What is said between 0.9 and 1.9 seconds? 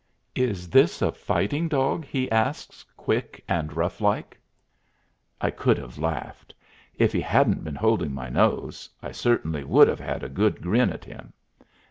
a fighting